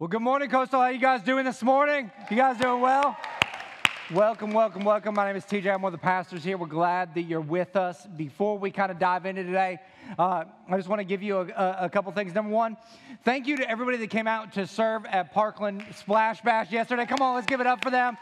[0.00, 0.80] Well, good morning, Coastal.
[0.80, 2.10] How you guys doing this morning?
[2.28, 3.16] You guys doing well?
[4.12, 5.14] Welcome, welcome, welcome.
[5.14, 5.72] My name is TJ.
[5.72, 6.58] I'm one of the pastors here.
[6.58, 8.04] We're glad that you're with us.
[8.16, 9.78] Before we kind of dive into today,
[10.18, 12.34] uh, I just want to give you a, a, a, couple things.
[12.34, 12.76] Number one,
[13.24, 17.06] thank you to everybody that came out to serve at Parkland Splash Bash yesterday.
[17.06, 18.18] Come on, let's give it up for them.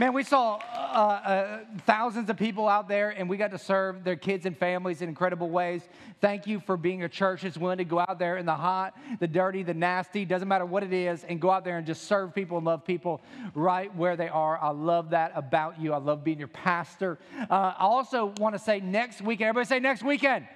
[0.00, 4.04] Man, we saw uh, uh, thousands of people out there, and we got to serve
[4.04, 5.82] their kids and families in incredible ways.
[6.20, 8.94] Thank you for being a church that's willing to go out there in the hot,
[9.20, 12.04] the dirty, the nasty, doesn't matter what it is, and go out there and just
[12.04, 13.20] serve people and love people
[13.54, 14.58] right where they are.
[14.58, 15.92] I love that about you.
[15.92, 17.18] I love being your pastor.
[17.48, 20.46] Uh, I also want to say next weekend, everybody say next weekend.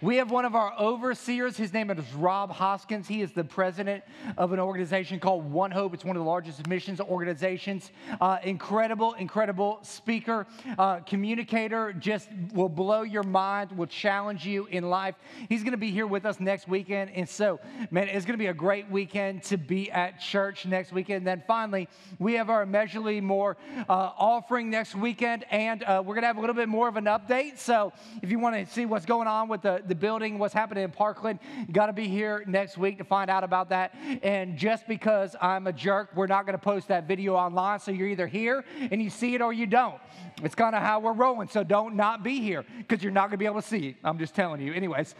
[0.00, 1.56] We have one of our overseers.
[1.56, 3.06] His name is Rob Hoskins.
[3.06, 4.02] He is the president
[4.36, 5.94] of an organization called One Hope.
[5.94, 7.90] It's one of the largest missions organizations.
[8.20, 10.46] Uh, incredible, incredible speaker,
[10.78, 15.14] uh, communicator, just will blow your mind, will challenge you in life.
[15.48, 17.10] He's going to be here with us next weekend.
[17.10, 20.92] And so, man, it's going to be a great weekend to be at church next
[20.92, 21.18] weekend.
[21.18, 23.56] And then finally, we have our Immeasurably More
[23.88, 25.44] uh, offering next weekend.
[25.50, 27.58] And uh, we're going to have a little bit more of an update.
[27.58, 27.92] So
[28.22, 30.84] if you want to see what's going on with the, the the building, what's happening
[30.84, 31.38] in Parkland.
[31.72, 33.94] Got to be here next week to find out about that.
[34.22, 37.78] And just because I'm a jerk, we're not going to post that video online.
[37.78, 40.00] So you're either here and you see it or you don't.
[40.42, 41.48] It's kind of how we're rolling.
[41.48, 43.96] So don't not be here because you're not going to be able to see it.
[44.02, 44.72] I'm just telling you.
[44.74, 45.14] Anyways,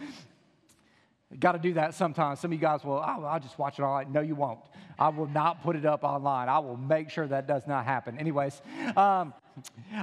[1.39, 2.39] got to do that sometimes.
[2.39, 4.11] Some of you guys will, oh, I'll just watch it online.
[4.11, 4.59] No, you won't.
[4.99, 6.49] I will not put it up online.
[6.49, 8.17] I will make sure that does not happen.
[8.17, 8.61] Anyways,
[8.95, 9.33] um,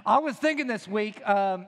[0.04, 1.66] I was thinking this week, um,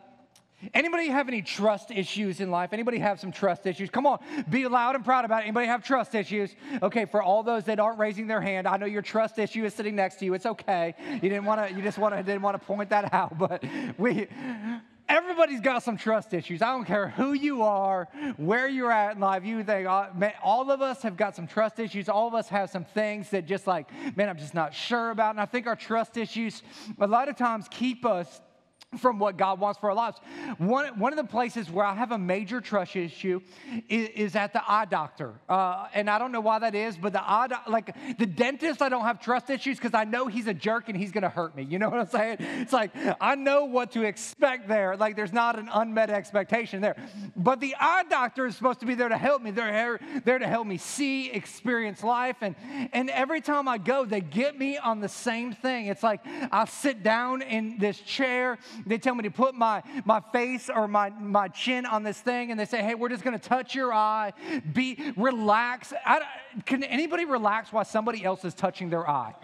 [0.73, 2.73] Anybody have any trust issues in life?
[2.73, 3.91] Anybody have some trust issues?
[3.91, 5.45] Come on, be loud and proud about it.
[5.45, 6.55] Anybody have trust issues?
[6.83, 9.75] Okay, for all those that aren't raising their hand, I know your trust issue is
[9.75, 10.35] sitting next to you.
[10.35, 10.95] It's okay.
[11.15, 11.75] You didn't want to.
[11.75, 12.23] You just want to.
[12.23, 13.65] Didn't want to point that out, but
[13.99, 14.29] we.
[15.07, 16.63] Everybody's got some trust issues.
[16.63, 19.45] I don't care who you are, where you're at in life.
[19.45, 20.09] You think oh,
[20.43, 22.09] all of us have got some trust issues.
[22.09, 25.33] All of us have some things that just like, man, I'm just not sure about.
[25.33, 26.63] And I think our trust issues
[26.99, 28.41] a lot of times keep us
[28.99, 30.19] from what God wants for our lives.
[30.59, 33.41] One, one of the places where I have a major trust issue
[33.89, 35.35] is, is at the eye doctor.
[35.49, 38.83] Uh, and I don't know why that is, but the eye, do- like the dentist,
[38.83, 41.29] I don't have trust issues because I know he's a jerk and he's going to
[41.29, 41.65] hurt me.
[41.65, 42.37] You know what I'm saying?
[42.41, 44.97] It's like, I know what to expect there.
[44.97, 46.97] Like there's not an unmet expectation there.
[47.37, 49.51] But the eye doctor is supposed to be there to help me.
[49.51, 52.37] They're there to help me see, experience life.
[52.41, 52.55] And,
[52.93, 55.87] and every time I go, they get me on the same thing.
[55.87, 56.21] It's like
[56.53, 60.89] I sit down in this chair they tell me to put my, my face or
[60.89, 63.75] my, my chin on this thing, and they say, hey, we're just going to touch
[63.75, 64.33] your eye.
[64.73, 65.93] Be relax.
[66.05, 66.23] I,
[66.65, 69.35] can anybody relax while somebody else is touching their eye?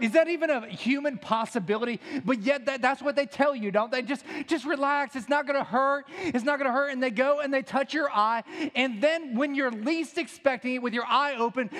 [0.00, 2.00] Is that even a human possibility?
[2.24, 4.02] But yet that, that's what they tell you, don't they?
[4.02, 5.16] Just, just relax.
[5.16, 6.06] It's not gonna hurt.
[6.20, 6.92] It's not gonna hurt.
[6.92, 8.44] And they go and they touch your eye.
[8.74, 11.70] And then when you're least expecting it with your eye open,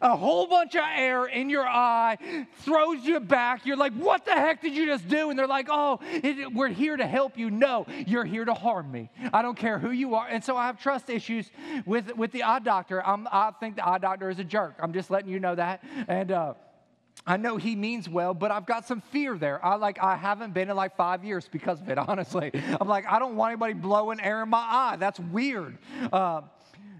[0.00, 3.66] a whole bunch of air in your eye, throws you back.
[3.66, 5.30] You're like, what the heck did you just do?
[5.30, 7.50] And they're like, oh, it, we're here to help you.
[7.50, 9.10] No, you're here to harm me.
[9.32, 10.26] I don't care who you are.
[10.28, 11.50] And so I have trust issues
[11.86, 13.04] with, with the eye doctor.
[13.04, 14.76] I'm, i think the eye doctor is a jerk.
[14.80, 15.82] I'm just letting you know that.
[16.06, 16.54] And, uh,
[17.26, 19.64] I know he means well, but I've got some fear there.
[19.64, 21.98] I like I haven't been in like five years because of it.
[22.08, 22.50] Honestly,
[22.80, 24.96] I'm like I don't want anybody blowing air in my eye.
[24.98, 25.76] That's weird.
[26.10, 26.42] Uh,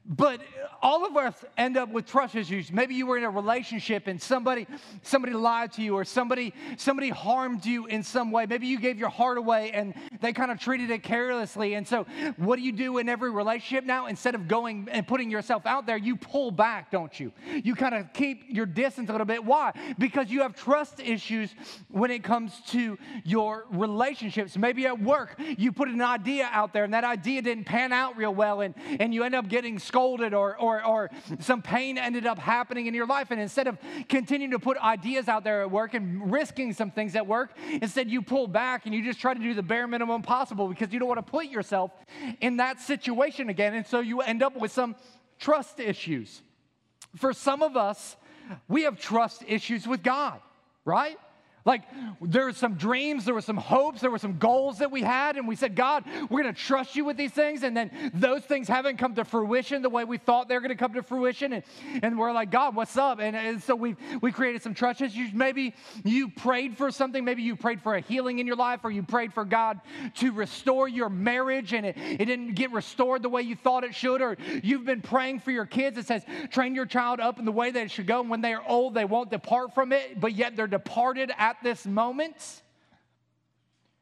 [0.08, 0.40] but
[0.80, 2.72] all of us end up with trust issues.
[2.72, 4.66] Maybe you were in a relationship and somebody
[5.02, 8.46] somebody lied to you or somebody somebody harmed you in some way.
[8.46, 11.74] Maybe you gave your heart away and they kind of treated it carelessly.
[11.74, 14.06] And so what do you do in every relationship now?
[14.06, 17.32] Instead of going and putting yourself out there, you pull back, don't you?
[17.62, 19.44] You kind of keep your distance a little bit.
[19.44, 19.72] Why?
[19.98, 21.54] Because you have trust issues
[21.90, 24.56] when it comes to your relationships.
[24.56, 28.16] Maybe at work, you put an idea out there and that idea didn't pan out
[28.16, 31.10] real well and, and you end up getting scolded scolded or, or, or
[31.40, 33.32] some pain ended up happening in your life.
[33.32, 33.78] And instead of
[34.08, 37.50] continuing to put ideas out there at work and risking some things at work,
[37.82, 40.92] instead you pull back and you just try to do the bare minimum possible because
[40.92, 41.90] you don't want to put yourself
[42.40, 43.74] in that situation again.
[43.74, 44.94] And so you end up with some
[45.40, 46.42] trust issues.
[47.16, 48.16] For some of us,
[48.68, 50.40] we have trust issues with God,
[50.84, 51.18] right?
[51.68, 51.82] Like
[52.22, 55.36] there were some dreams, there were some hopes, there were some goals that we had,
[55.36, 57.62] and we said, God, we're going to trust you with these things.
[57.62, 60.70] And then those things haven't come to fruition the way we thought they were going
[60.70, 61.52] to come to fruition.
[61.52, 61.62] And,
[62.02, 63.20] and we're like, God, what's up?
[63.20, 65.34] And, and so we we created some trust issues.
[65.34, 65.74] Maybe
[66.04, 69.02] you prayed for something, maybe you prayed for a healing in your life, or you
[69.02, 69.78] prayed for God
[70.14, 73.94] to restore your marriage and it, it didn't get restored the way you thought it
[73.94, 75.98] should, or you've been praying for your kids.
[75.98, 78.40] It says, train your child up in the way that it should go, and when
[78.40, 81.30] they are old, they won't depart from it, but yet they're departed
[81.62, 82.62] this moment,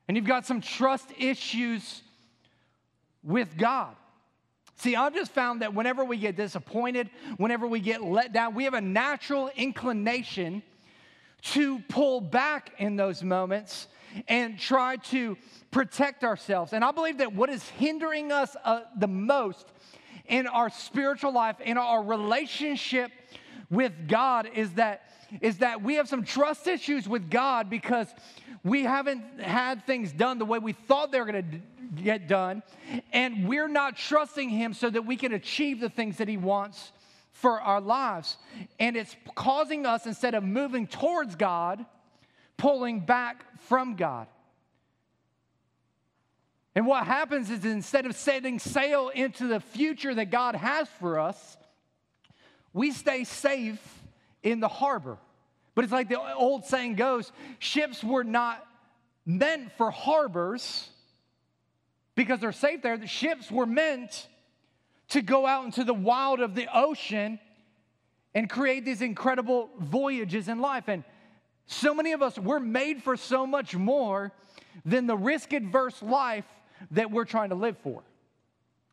[0.09, 2.03] and you've got some trust issues
[3.23, 3.95] with God.
[4.77, 7.09] See, I've just found that whenever we get disappointed,
[7.39, 10.63] whenever we get let down, we have a natural inclination
[11.43, 13.89] to pull back in those moments
[14.29, 15.37] and try to
[15.71, 16.73] protect ourselves.
[16.73, 19.67] And I believe that what is hindering us uh, the most
[20.27, 23.11] in our spiritual life, in our relationship
[23.71, 25.03] with God, is that
[25.41, 28.07] is that we have some trust issues with God because
[28.63, 32.63] we haven't had things done the way we thought they were going to get done,
[33.13, 36.93] and we're not trusting Him so that we can achieve the things that He wants
[37.33, 38.37] for our lives.
[38.79, 41.85] And it's causing us, instead of moving towards God,
[42.57, 44.27] pulling back from God.
[46.75, 51.19] And what happens is instead of setting sail into the future that God has for
[51.19, 51.57] us,
[52.77, 53.81] we stay safe
[54.43, 55.17] in the harbor.
[55.75, 58.65] But it's like the old saying goes ships were not
[59.25, 60.89] meant for harbors,
[62.15, 62.99] because they're safe there.
[62.99, 64.29] The ships were meant
[65.09, 67.41] to go out into the wild of the ocean
[68.35, 70.85] and create these incredible voyages in life.
[70.87, 71.03] And
[71.67, 74.33] so many of us, we're made for so much more
[74.85, 76.45] than the risk adverse life
[76.91, 78.03] that we're trying to live for.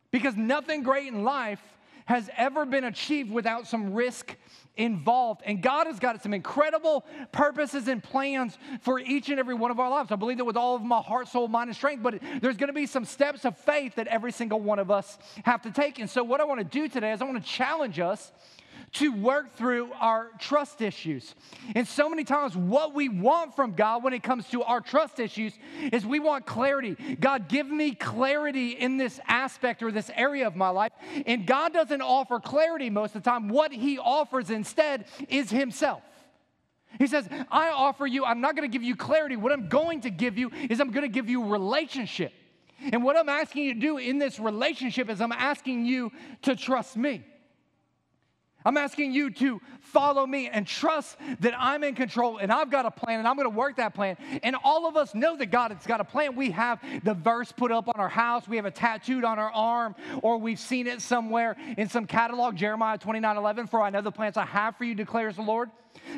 [0.10, 1.62] Because nothing great in life
[2.06, 4.36] has ever been achieved without some risk
[4.76, 5.42] involved.
[5.46, 9.80] And God has got some incredible purposes and plans for each and every one of
[9.80, 10.12] our lives.
[10.12, 12.68] I believe that with all of my heart, soul, mind, and strength, but there's going
[12.68, 16.00] to be some steps of faith that every single one of us have to take.
[16.00, 18.32] And so, what I want to do today is I want to challenge us
[18.94, 21.34] to work through our trust issues.
[21.76, 25.20] And so many times, what we want from God when it comes to our trust
[25.20, 25.54] issues
[25.92, 26.96] is we want clarity.
[27.20, 30.92] God, give me clarity in this aspect or this area of my life.
[31.26, 33.50] And God doesn't offer clarity most of the time.
[33.50, 36.02] What He offers instead is Himself.
[37.00, 39.36] He says, I offer you, I'm not going to give you clarity.
[39.36, 42.32] What I'm going to give you is I'm going to give you relationship.
[42.80, 46.12] And what I'm asking you to do in this relationship is I'm asking you
[46.44, 47.24] to trust me.
[48.66, 52.86] I'm asking you to follow me and trust that I'm in control and I've got
[52.86, 54.18] a plan and I'm going to work that plan.
[54.42, 56.36] And all of us know that God has got a plan.
[56.36, 59.52] We have the verse put up on our house, we have it tattooed on our
[59.52, 63.68] arm, or we've seen it somewhere in some catalog, Jeremiah 29 11.
[63.68, 65.70] For I know the plans I have for you, declares the Lord.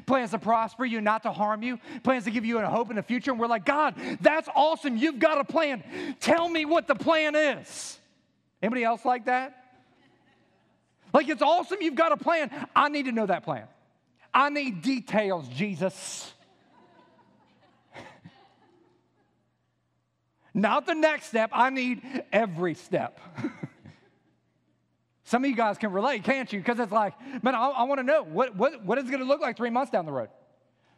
[0.06, 1.80] Plans to prosper you, not to harm you.
[2.04, 3.32] Plans to give you a hope in the future.
[3.32, 4.98] And we're like, God, that's awesome.
[4.98, 5.84] You've got a plan.
[6.20, 8.00] Tell me what the plan is.
[8.62, 9.65] Anybody else like that?
[11.16, 12.52] Like, it's awesome you've got a plan.
[12.76, 13.68] I need to know that plan.
[14.34, 16.34] I need details, Jesus.
[20.54, 22.02] Not the next step, I need
[22.34, 23.18] every step.
[25.24, 26.60] Some of you guys can relate, can't you?
[26.60, 29.24] Because it's like, man, I, I want to know what, what, what is it going
[29.24, 30.28] to look like three months down the road?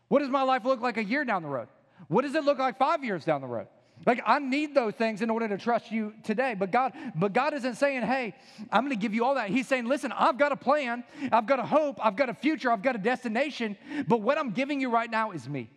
[0.08, 1.68] What does my life look like a year down the road?
[2.08, 3.68] What does it look like five years down the road?
[4.06, 6.56] Like I need those things in order to trust you today.
[6.58, 8.36] But God, but God isn't saying, "Hey,
[8.72, 11.04] I'm going to give you all that." He's saying, "Listen, I've got a plan.
[11.32, 11.98] I've got a hope.
[12.06, 12.72] I've got a future.
[12.72, 13.78] I've got a destination,
[14.08, 15.70] but what I'm giving you right now is me."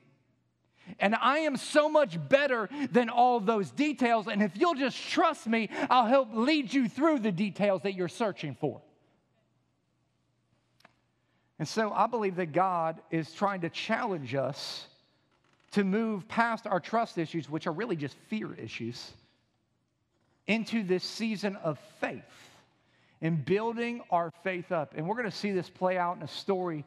[0.99, 4.27] And I am so much better than all those details.
[4.27, 8.09] And if you'll just trust me, I'll help lead you through the details that you're
[8.09, 8.81] searching for.
[11.59, 14.87] And so I believe that God is trying to challenge us
[15.73, 19.13] to move past our trust issues, which are really just fear issues,
[20.47, 22.23] into this season of faith
[23.23, 24.95] and building our faith up.
[24.97, 26.85] And we're going to see this play out in a story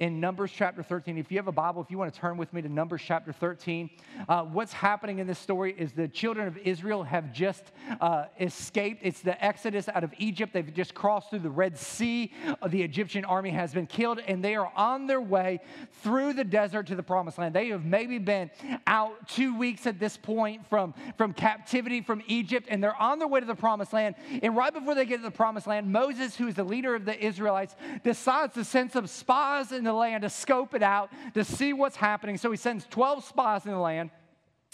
[0.00, 1.18] in Numbers chapter 13.
[1.18, 3.32] If you have a Bible, if you want to turn with me to Numbers chapter
[3.32, 3.90] 13,
[4.28, 7.64] uh, what's happening in this story is the children of Israel have just
[8.00, 9.00] uh, escaped.
[9.04, 10.52] It's the exodus out of Egypt.
[10.52, 12.32] They've just crossed through the Red Sea.
[12.60, 15.60] Uh, the Egyptian army has been killed, and they are on their way
[16.02, 17.54] through the desert to the promised land.
[17.54, 18.50] They have maybe been
[18.86, 23.28] out two weeks at this point from, from captivity from Egypt, and they're on their
[23.28, 24.14] way to the promised land.
[24.42, 27.04] And right before they get to the promised land, Moses, who is the leader of
[27.04, 31.44] the Israelites, decides to send some spies in the land to scope it out, to
[31.44, 32.36] see what's happening.
[32.36, 34.10] So he sends 12 spies in the land.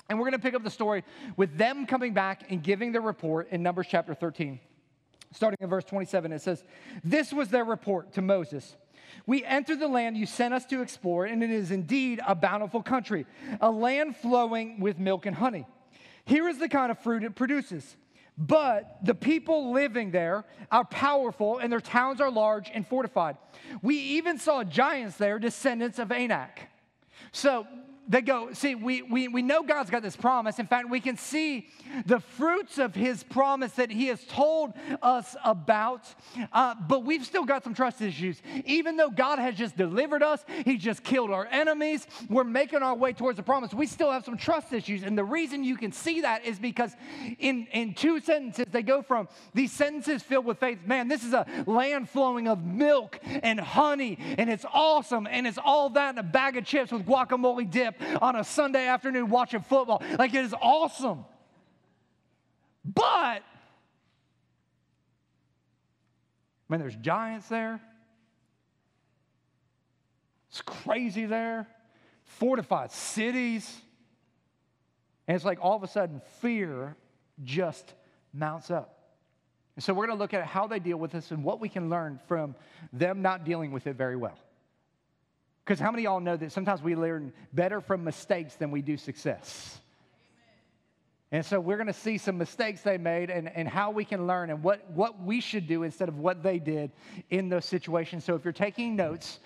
[0.09, 1.04] And we're going to pick up the story
[1.37, 4.59] with them coming back and giving their report in Numbers chapter 13.
[5.32, 6.64] Starting in verse 27, it says,
[7.02, 8.76] This was their report to Moses.
[9.26, 12.82] We entered the land you sent us to explore, and it is indeed a bountiful
[12.82, 13.26] country,
[13.61, 15.66] a land flowing with milk and honey.
[16.25, 17.97] Here is the kind of fruit it produces
[18.39, 23.37] but the people living there are powerful, and their towns are large and fortified.
[23.83, 26.69] We even saw giants there, descendants of Anak.
[27.31, 27.67] So
[28.09, 30.59] they go, see, we, we, we know God's got this promise.
[30.59, 31.68] In fact, we can see
[32.04, 36.12] the fruits of his promise that he has told us about,
[36.52, 38.42] uh, but we've still got some trust issues.
[38.64, 42.94] Even though God has just delivered us, he just killed our enemies, we're making our
[42.94, 43.73] way towards the promise.
[43.73, 45.04] We still have some trust issues.
[45.04, 46.92] And the reason you can see that is because
[47.38, 50.78] in, in two sentences, they go from these sentences filled with faith.
[50.85, 55.59] Man, this is a land flowing of milk and honey, and it's awesome, and it's
[55.62, 59.61] all that in a bag of chips with guacamole dip on a Sunday afternoon watching
[59.61, 60.03] football.
[60.19, 61.25] Like it is awesome.
[62.85, 63.43] But,
[66.69, 67.81] man, there's giants there.
[70.51, 71.67] It's crazy there.
[72.25, 73.75] Fortified cities.
[75.29, 76.97] And it's like all of a sudden fear
[77.45, 77.95] just
[78.35, 78.99] mounts up.
[79.77, 81.69] And so we're going to look at how they deal with this and what we
[81.69, 82.55] can learn from
[82.93, 84.39] them not dealing with it very well.
[85.64, 88.97] Because how many y'all know that sometimes we learn better from mistakes than we do
[88.97, 89.78] success?
[91.31, 94.26] And so we're going to see some mistakes they made and, and how we can
[94.26, 96.90] learn and what, what we should do instead of what they did
[97.31, 98.25] in those situations.
[98.25, 99.40] So if you're taking notes,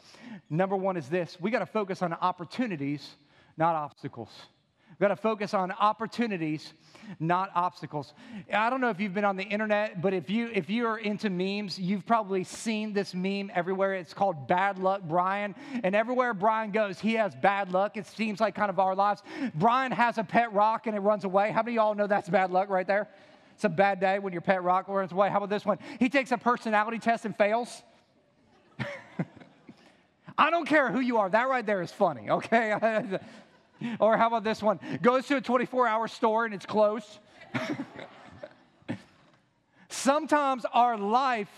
[0.50, 3.14] number one is this we got to focus on opportunities,
[3.56, 4.30] not obstacles.
[4.96, 6.72] We've got to focus on opportunities,
[7.20, 8.14] not obstacles.
[8.50, 11.28] I don't know if you've been on the internet, but if you if you're into
[11.28, 13.92] memes, you've probably seen this meme everywhere.
[13.92, 17.98] It's called Bad Luck Brian, and everywhere Brian goes, he has bad luck.
[17.98, 19.22] It seems like kind of our lives.
[19.54, 21.50] Brian has a pet rock and it runs away.
[21.50, 23.06] How many of y'all know that's bad luck right there?
[23.54, 25.28] It's a bad day when your pet rock runs away.
[25.28, 25.78] How about this one?
[25.98, 27.82] He takes a personality test and fails.
[30.38, 31.28] I don't care who you are.
[31.28, 33.18] That right there is funny, okay?
[34.00, 34.80] Or how about this one?
[35.02, 37.18] Goes to a 24 hour store and it's closed.
[39.88, 41.50] Sometimes our life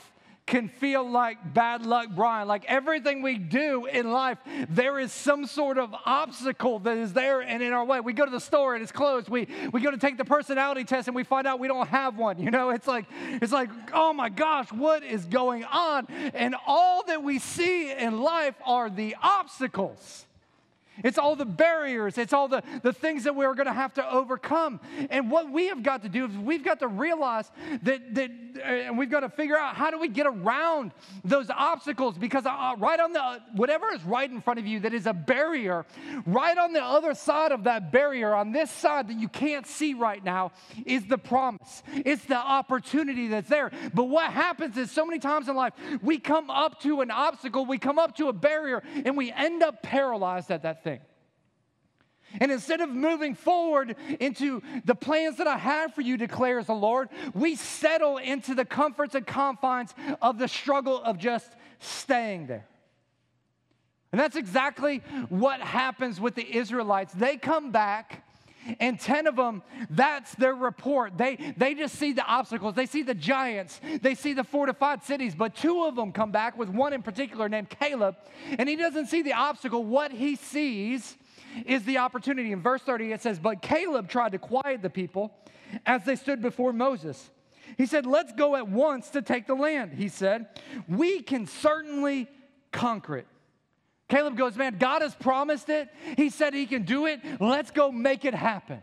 [0.47, 2.49] can feel like bad luck, Brian.
[2.49, 4.39] Like everything we do in life,
[4.71, 8.01] there is some sort of obstacle that is there and in our way.
[8.01, 9.29] We go to the store and it's closed.
[9.29, 12.17] We, we go to take the personality test and we find out we don't have
[12.17, 12.39] one.
[12.41, 13.05] You know, it's like,
[13.43, 16.07] it's like, oh my gosh, what is going on?
[16.33, 20.25] And all that we see in life are the obstacles.
[21.05, 22.19] It's all the barriers.
[22.19, 24.81] It's all the, the things that we're going to have to overcome.
[25.11, 27.51] And what we have got to do is we've got to realize
[27.83, 30.93] that, that uh, and we've got to figure out how do we get around
[31.25, 34.93] those obstacles because uh, right on the, whatever is right in front of you that
[34.93, 35.87] is a barrier,
[36.27, 39.95] right on the other side of that barrier, on this side that you can't see
[39.95, 40.53] right now,
[40.87, 41.83] is the promise.
[41.95, 43.71] It's the opportunity that's there.
[43.95, 47.67] But what happens is so many times in life, we come up to an obstacle,
[47.67, 50.88] we come up to a barrier, and we end up paralyzed at that thing.
[52.41, 56.75] And instead of moving forward into the plans that I have for you, declares the
[56.75, 62.67] Lord, we settle into the comforts and confines of the struggle of just staying there.
[64.13, 67.13] And that's exactly what happens with the Israelites.
[67.13, 68.25] They come back,
[68.81, 71.19] and 10 of them, that's their report.
[71.19, 75.35] They, they just see the obstacles, they see the giants, they see the fortified cities,
[75.35, 78.17] but two of them come back, with one in particular named Caleb,
[78.59, 79.85] and he doesn't see the obstacle.
[79.85, 81.17] What he sees
[81.67, 82.53] is the opportunity.
[82.53, 85.33] In verse 30, it says, But Caleb tried to quiet the people
[85.87, 87.31] as they stood before Moses.
[87.77, 89.93] He said, Let's go at once to take the land.
[89.93, 90.47] He said,
[90.89, 92.29] We can certainly
[92.73, 93.27] conquer it.
[94.09, 95.89] Caleb goes, Man, God has promised it.
[96.17, 97.21] He said he can do it.
[97.41, 98.83] Let's go make it happen.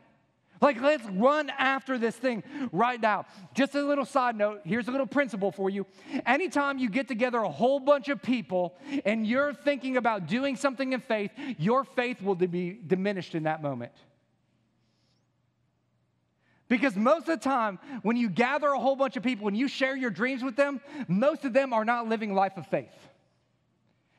[0.65, 3.27] Like, let's run after this thing right now.
[3.53, 5.85] Just a little side note here's a little principle for you.
[6.25, 8.73] Anytime you get together a whole bunch of people
[9.05, 11.29] and you're thinking about doing something in faith,
[11.59, 13.91] your faith will be diminished in that moment.
[16.67, 19.67] Because most of the time, when you gather a whole bunch of people and you
[19.67, 22.89] share your dreams with them, most of them are not living life of faith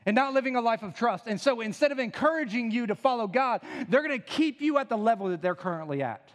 [0.05, 1.27] and not living a life of trust.
[1.27, 4.87] And so instead of encouraging you to follow God, they're going to keep you at
[4.87, 6.31] the level that they're currently at.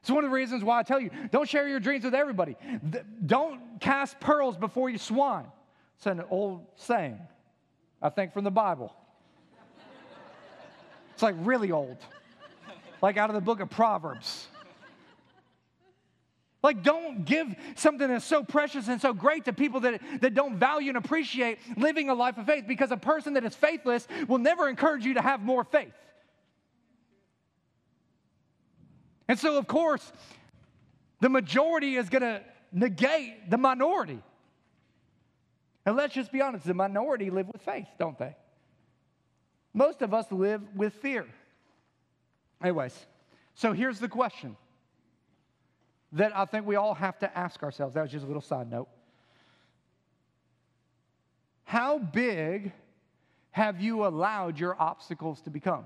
[0.00, 2.56] It's one of the reasons why I tell you don't share your dreams with everybody.
[3.24, 5.46] Don't cast pearls before you swine.
[5.96, 7.18] It's an old saying,
[8.00, 8.94] I think from the Bible.
[11.12, 11.98] It's like really old,
[13.02, 14.46] like out of the book of Proverbs.
[16.62, 20.56] Like, don't give something that's so precious and so great to people that, that don't
[20.56, 24.38] value and appreciate living a life of faith because a person that is faithless will
[24.38, 25.92] never encourage you to have more faith.
[29.30, 30.12] And so, of course,
[31.20, 34.20] the majority is going to negate the minority.
[35.86, 38.34] And let's just be honest the minority live with faith, don't they?
[39.72, 41.26] Most of us live with fear.
[42.60, 43.06] Anyways,
[43.54, 44.56] so here's the question
[46.10, 47.94] that I think we all have to ask ourselves.
[47.94, 48.88] That was just a little side note.
[51.62, 52.72] How big
[53.52, 55.84] have you allowed your obstacles to become?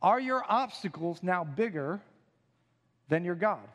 [0.00, 2.00] Are your obstacles now bigger
[3.08, 3.66] than your God?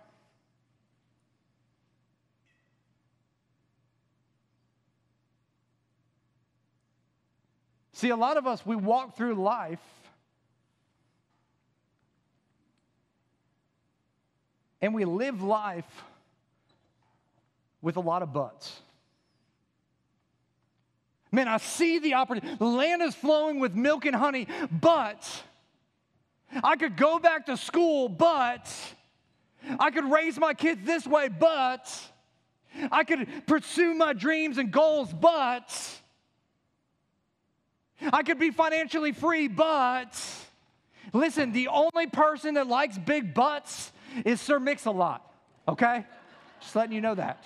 [7.93, 9.79] See, a lot of us, we walk through life
[14.81, 16.03] and we live life
[17.81, 18.81] with a lot of buts.
[21.31, 22.57] Man, I see the opportunity.
[22.57, 25.43] The land is flowing with milk and honey, but
[26.61, 28.71] I could go back to school, but
[29.79, 31.89] I could raise my kids this way, but
[32.91, 35.73] I could pursue my dreams and goals, but
[38.11, 40.21] I could be financially free, but
[41.13, 43.91] listen, the only person that likes big butts
[44.25, 45.25] is Sir Mix-a-Lot,
[45.67, 46.05] okay?
[46.59, 47.43] Just letting you know that.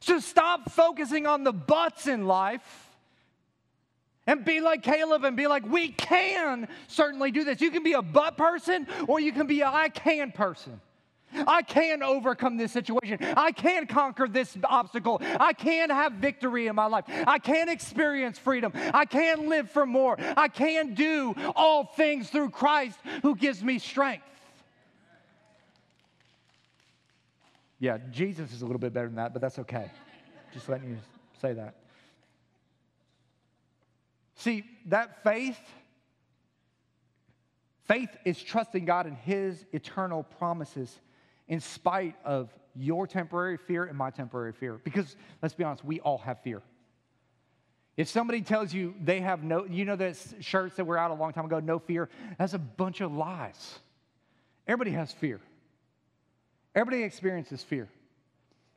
[0.00, 2.83] So stop focusing on the buts in life
[4.26, 7.60] and be like Caleb and be like, we can certainly do this.
[7.60, 10.80] You can be a but person or you can be a I can person.
[11.46, 13.18] I can overcome this situation.
[13.36, 15.20] I can conquer this obstacle.
[15.40, 17.04] I can have victory in my life.
[17.08, 18.72] I can experience freedom.
[18.74, 20.16] I can live for more.
[20.36, 24.24] I can do all things through Christ who gives me strength.
[27.80, 29.90] Yeah, Jesus is a little bit better than that, but that's okay.
[30.52, 30.98] Just letting you
[31.42, 31.74] say that.
[34.44, 35.58] See, that faith,
[37.88, 41.00] faith is trusting God in His eternal promises
[41.48, 44.78] in spite of your temporary fear and my temporary fear.
[44.84, 46.60] Because let's be honest, we all have fear.
[47.96, 51.14] If somebody tells you they have no, you know, those shirts that were out a
[51.14, 53.78] long time ago, no fear, that's a bunch of lies.
[54.66, 55.40] Everybody has fear.
[56.74, 57.88] Everybody experiences fear.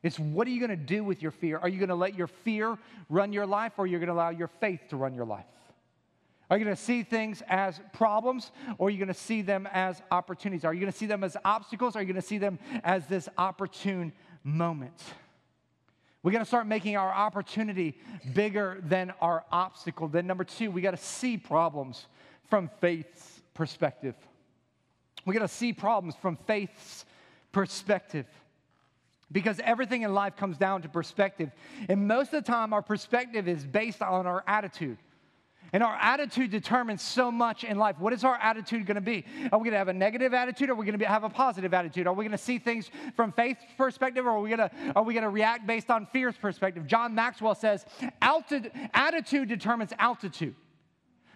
[0.02, 1.58] It's what are you going to do with your fear?
[1.58, 2.78] Are you going to let your fear
[3.10, 5.44] run your life or are you going to allow your faith to run your life?
[6.50, 9.68] Are you going to see things as problems or are you going to see them
[9.70, 10.64] as opportunities?
[10.64, 12.58] Are you going to see them as obstacles or are you going to see them
[12.84, 14.12] as this opportune
[14.44, 15.02] moment?
[16.22, 17.98] We got to start making our opportunity
[18.34, 20.08] bigger than our obstacle.
[20.08, 22.06] Then, number two, we got to see problems
[22.48, 24.14] from faith's perspective.
[25.24, 27.04] We got to see problems from faith's
[27.52, 28.26] perspective
[29.30, 31.50] because everything in life comes down to perspective.
[31.88, 34.96] And most of the time, our perspective is based on our attitude.
[35.72, 37.98] And our attitude determines so much in life.
[37.98, 39.24] What is our attitude going to be?
[39.52, 41.28] Are we going to have a negative attitude or are we going to have a
[41.28, 42.06] positive attitude?
[42.06, 45.02] Are we going to see things from faith perspective or are we going to, are
[45.02, 46.86] we going to react based on fear's perspective?
[46.86, 47.84] John Maxwell says,
[48.22, 50.54] attitude determines altitude.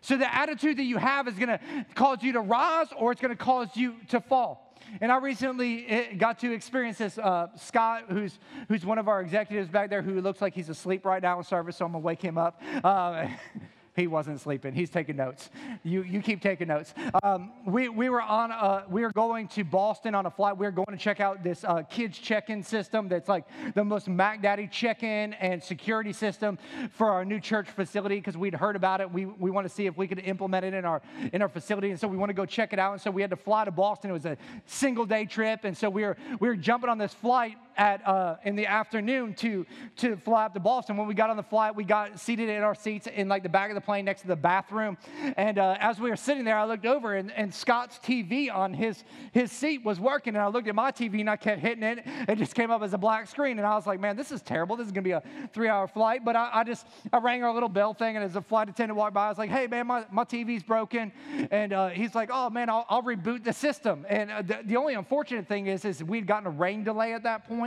[0.00, 1.60] So the attitude that you have is going to
[1.94, 4.76] cause you to rise or it's going to cause you to fall.
[5.00, 7.18] And I recently eh, got to experience this.
[7.18, 11.04] Uh, Scott, who's, who's one of our executives back there, who looks like he's asleep
[11.06, 12.60] right now in service, so I'm going to wake him up.
[12.82, 13.28] Uh,
[13.94, 14.72] He wasn't sleeping.
[14.72, 15.50] He's taking notes.
[15.82, 16.94] You, you keep taking notes.
[17.22, 20.56] Um, we, we were on a, we were going to Boston on a flight.
[20.56, 24.08] We were going to check out this uh, kids check-in system that's like the most
[24.08, 26.58] Mac Daddy check-in and security system
[26.92, 29.10] for our new church facility because we'd heard about it.
[29.10, 31.02] We, we want to see if we could implement it in our
[31.32, 32.92] in our facility, and so we want to go check it out.
[32.92, 34.10] And so we had to fly to Boston.
[34.10, 37.12] It was a single day trip, and so we were we were jumping on this
[37.12, 40.96] flight at uh, in the afternoon to to fly up to Boston.
[40.96, 43.48] When we got on the flight, we got seated in our seats in like the
[43.48, 44.96] back of the plane next to the bathroom.
[45.36, 48.74] And uh, as we were sitting there, I looked over and, and Scott's TV on
[48.74, 50.34] his his seat was working.
[50.34, 52.00] And I looked at my TV and I kept hitting it.
[52.28, 53.58] It just came up as a black screen.
[53.58, 54.76] And I was like, man, this is terrible.
[54.76, 56.24] This is gonna be a three-hour flight.
[56.24, 58.98] But I, I just I rang our little bell thing, and as the flight attendant
[58.98, 61.12] walked by, I was like, hey man, my, my TV's broken.
[61.50, 64.06] And uh, he's like, oh man, I'll, I'll reboot the system.
[64.08, 67.22] And uh, the, the only unfortunate thing is, is we'd gotten a rain delay at
[67.22, 67.61] that point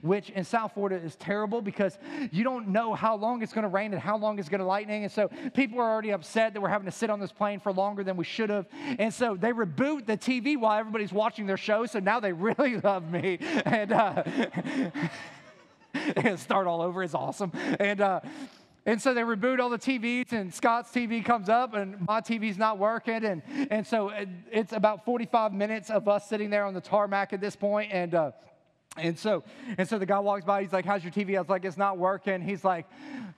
[0.00, 1.98] which in South Florida is terrible because
[2.30, 4.66] you don't know how long it's going to rain and how long it's going to
[4.66, 5.04] lightning.
[5.04, 7.72] And so people are already upset that we're having to sit on this plane for
[7.72, 8.66] longer than we should have.
[8.98, 11.86] And so they reboot the TV while everybody's watching their show.
[11.86, 13.38] So now they really love me.
[13.64, 14.22] And, uh,
[16.16, 17.52] and start all over is awesome.
[17.78, 18.20] And, uh,
[18.84, 22.58] and so they reboot all the TVs, and Scott's TV comes up, and my TV's
[22.58, 23.24] not working.
[23.24, 27.32] And, and so it, it's about 45 minutes of us sitting there on the tarmac
[27.32, 28.32] at this point, and uh,
[28.98, 29.42] and so,
[29.78, 31.36] and so the guy walks by, he's like, How's your TV?
[31.36, 32.42] I was like, It's not working.
[32.42, 32.86] He's like,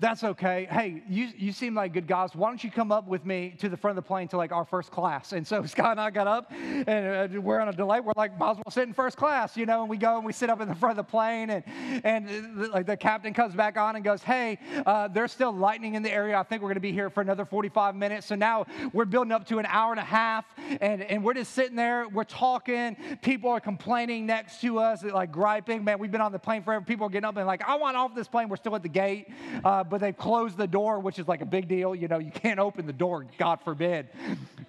[0.01, 0.67] That's okay.
[0.69, 2.35] Hey, you, you seem like good guys.
[2.35, 4.51] Why don't you come up with me to the front of the plane to like
[4.51, 5.33] our first class?
[5.33, 8.01] And so Scott and I got up and uh, we're on a delay.
[8.01, 9.83] We're like, Might as well sit in first class, you know?
[9.83, 11.51] And we go and we sit up in the front of the plane.
[11.51, 11.65] And,
[12.05, 15.95] and the, like the captain comes back on and goes, Hey, uh, there's still lightning
[15.95, 16.37] in the area.
[16.37, 18.27] I think we're going to be here for another 45 minutes.
[18.27, 20.47] So now we're building up to an hour and a half.
[20.81, 22.97] And, and we're just sitting there, we're talking.
[23.23, 25.85] People are complaining next to us, like, griping.
[25.85, 26.83] Man, we've been on the plane forever.
[26.83, 28.49] People are getting up and like, I want off this plane.
[28.49, 29.29] We're still at the gate,
[29.63, 31.95] uh, but they've closed the door, which is like a big deal.
[31.95, 34.09] You know, you can't open the door, God forbid.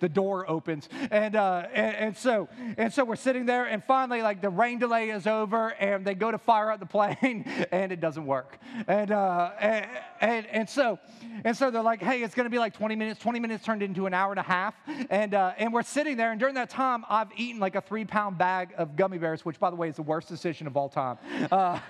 [0.01, 0.89] The door opens.
[1.11, 4.79] And, uh, and, and so and so we're sitting there, and finally, like the rain
[4.79, 8.59] delay is over, and they go to fire up the plane, and it doesn't work.
[8.88, 9.88] And, uh, and,
[10.19, 10.99] and, and, so,
[11.43, 13.19] and so they're like, hey, it's going to be like 20 minutes.
[13.21, 14.75] 20 minutes turned into an hour and a half.
[15.09, 18.05] And, uh, and we're sitting there, and during that time, I've eaten like a three
[18.05, 20.89] pound bag of gummy bears, which, by the way, is the worst decision of all
[20.89, 21.17] time.
[21.51, 21.80] Uh,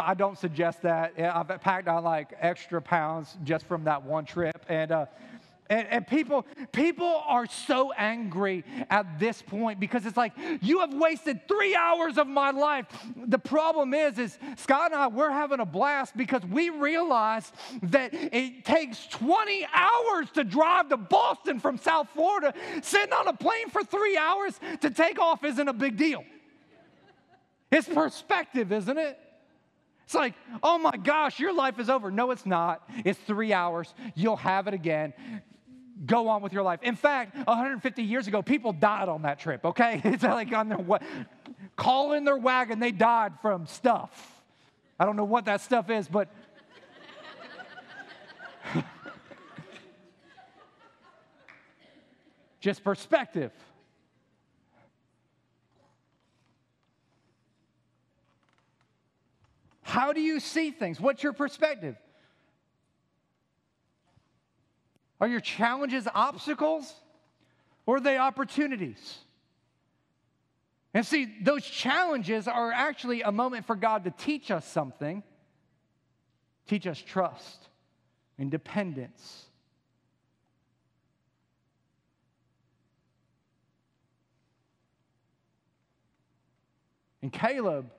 [0.00, 1.14] I don't suggest that.
[1.18, 4.64] I've packed on like extra pounds just from that one trip.
[4.68, 5.06] And, uh,
[5.68, 10.94] and, and, people, people are so angry at this point because it's like, you have
[10.94, 12.86] wasted three hours of my life.
[13.16, 17.50] The problem is, is Scott and I, we're having a blast because we realize
[17.82, 22.54] that it takes 20 hours to drive to Boston from South Florida.
[22.82, 26.22] Sitting on a plane for three hours to take off isn't a big deal.
[27.70, 29.18] It's perspective, isn't it?
[30.04, 32.10] It's like, oh my gosh, your life is over.
[32.10, 32.88] No, it's not.
[33.04, 33.92] It's three hours.
[34.14, 35.12] You'll have it again
[36.04, 36.80] go on with your life.
[36.82, 40.02] In fact, 150 years ago, people died on that trip, okay?
[40.16, 40.98] It's like on their wa-
[41.74, 44.42] call in their wagon, they died from stuff.
[44.98, 46.28] I don't know what that stuff is, but
[52.60, 53.52] just perspective.
[59.96, 61.00] How do you see things?
[61.00, 61.96] What's your perspective?
[65.22, 66.92] Are your challenges obstacles
[67.86, 69.16] or are they opportunities?
[70.92, 75.22] And see, those challenges are actually a moment for God to teach us something,
[76.66, 77.66] teach us trust
[78.36, 79.46] and dependence.
[87.22, 87.90] And Caleb,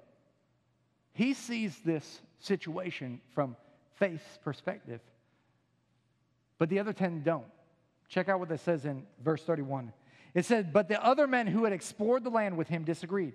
[1.17, 3.55] he sees this situation from
[3.95, 5.01] faith's perspective
[6.57, 7.45] but the other 10 don't.
[8.09, 9.91] Check out what it says in verse 31.
[10.33, 13.33] It said, But the other men who had explored the land with him disagreed.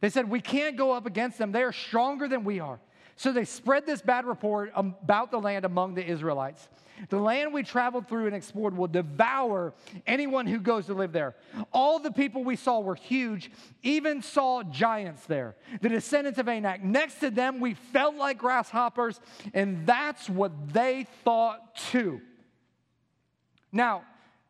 [0.00, 1.52] They said, We can't go up against them.
[1.52, 2.80] They are stronger than we are.
[3.16, 6.68] So they spread this bad report about the land among the Israelites.
[7.08, 9.74] The land we traveled through and explored will devour
[10.06, 11.34] anyone who goes to live there.
[11.72, 13.50] All the people we saw were huge,
[13.82, 16.82] even saw giants there, the descendants of Anak.
[16.82, 19.20] Next to them, we felt like grasshoppers,
[19.52, 22.20] and that's what they thought too.
[23.72, 24.04] Now,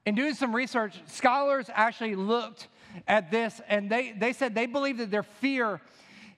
[0.04, 2.68] in doing some research, scholars actually looked
[3.08, 5.80] at this and they, they said they believe that their fear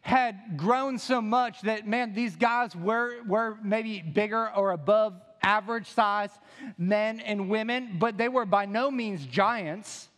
[0.07, 5.89] had grown so much that, man, these guys were, were maybe bigger or above average
[5.89, 6.31] size
[6.79, 10.09] men and women, but they were by no means giants.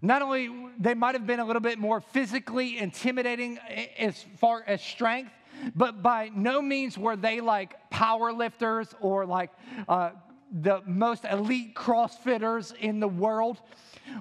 [0.00, 3.58] Not only they might have been a little bit more physically intimidating
[3.98, 5.32] as far as strength,
[5.76, 9.50] but by no means were they like power lifters or like
[9.86, 10.12] uh,
[10.50, 13.60] the most elite CrossFitters in the world.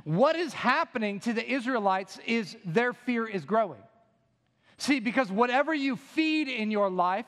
[0.03, 3.79] What is happening to the Israelites is their fear is growing.
[4.77, 7.25] See, because whatever you feed in your life,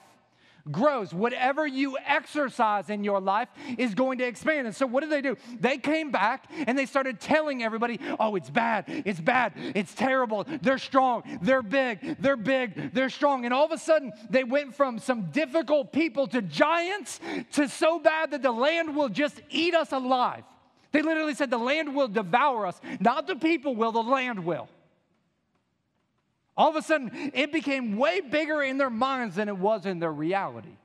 [0.72, 1.14] grows.
[1.14, 4.68] Whatever you exercise in your life is going to expand.
[4.68, 5.38] And so, what did they do?
[5.60, 10.46] They came back and they started telling everybody, oh, it's bad, it's bad, it's terrible.
[10.62, 13.46] They're strong, they're big, they're big, they're strong.
[13.46, 17.20] And all of a sudden, they went from some difficult people to giants
[17.54, 20.44] to so bad that the land will just eat us alive.
[20.92, 22.80] They literally said, the land will devour us.
[23.02, 24.70] Not the people will, the land will.
[26.58, 30.00] All of a sudden, it became way bigger in their minds than it was in
[30.00, 30.78] their reality.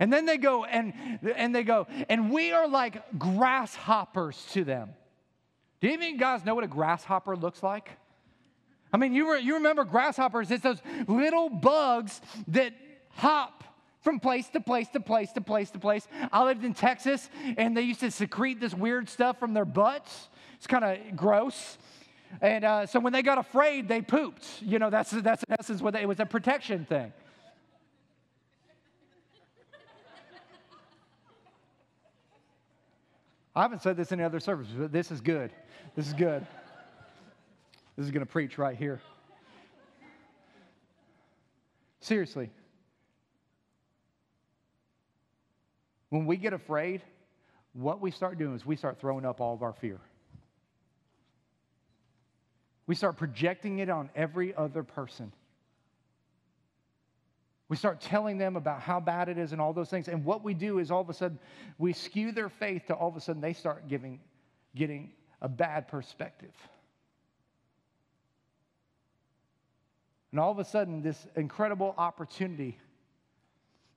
[0.00, 0.92] And then they go and,
[1.34, 4.90] and they go, and we are like grasshoppers to them.
[5.80, 7.90] Do you even guys know what a grasshopper looks like?
[8.92, 12.72] I mean, you, re, you remember grasshoppers, it's those little bugs that
[13.10, 13.64] hop
[14.00, 16.06] from place to place to place to place to place.
[16.32, 20.28] I lived in Texas and they used to secrete this weird stuff from their butts.
[20.56, 21.78] It's kind of gross.
[22.40, 24.46] And uh, so when they got afraid, they pooped.
[24.62, 27.12] You know, that's, that's in essence what they, it was a protection thing.
[33.56, 35.50] I haven't said this in any other service, but this is good.
[35.96, 36.46] This is good.
[37.96, 39.00] This is going to preach right here.
[41.98, 42.50] Seriously.
[46.10, 47.02] When we get afraid,
[47.72, 49.98] what we start doing is we start throwing up all of our fear.
[52.88, 55.30] We start projecting it on every other person.
[57.68, 60.08] We start telling them about how bad it is and all those things.
[60.08, 61.38] And what we do is all of a sudden
[61.76, 64.20] we skew their faith to all of a sudden they start giving,
[64.74, 66.54] getting a bad perspective.
[70.30, 72.78] And all of a sudden, this incredible opportunity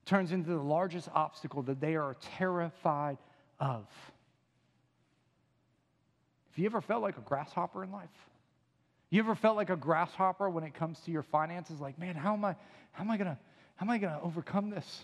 [0.06, 3.18] turns into the largest obstacle that they are terrified
[3.60, 3.86] of.
[6.50, 8.10] Have you ever felt like a grasshopper in life?
[9.12, 11.80] You ever felt like a grasshopper when it comes to your finances?
[11.82, 12.56] Like, man, how am I,
[12.94, 13.38] how am I gonna,
[13.76, 15.04] how am I gonna overcome this?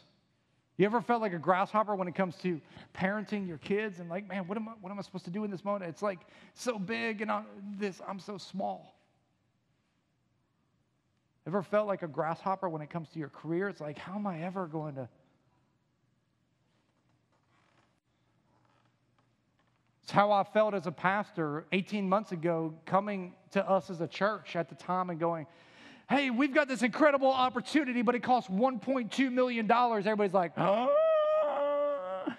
[0.77, 2.61] You ever felt like a grasshopper when it comes to
[2.95, 5.43] parenting your kids and like, man, what am I, what am I supposed to do
[5.43, 5.89] in this moment?
[5.89, 6.19] It's like
[6.53, 7.45] so big and I'm,
[7.77, 8.95] this, I'm so small.
[11.45, 13.67] Ever felt like a grasshopper when it comes to your career?
[13.67, 15.09] It's like, how am I ever going to?
[20.07, 24.07] It's how I felt as a pastor 18 months ago, coming to us as a
[24.07, 25.47] church at the time and going,
[26.09, 29.69] hey, we've got this incredible opportunity, but it costs $1.2 million.
[29.69, 30.87] Everybody's like, huh?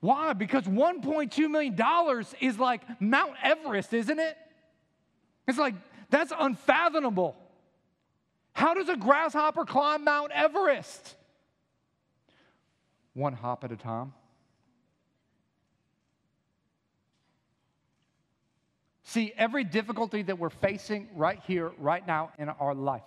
[0.00, 0.34] Why?
[0.34, 4.36] Because $1.2 million is like Mount Everest, isn't it?
[5.48, 5.76] It's like,
[6.10, 7.36] that's unfathomable.
[8.52, 11.16] How does a grasshopper climb Mount Everest?
[13.14, 14.12] One hop at a time.
[19.12, 23.02] See, every difficulty that we're facing right here, right now in our life,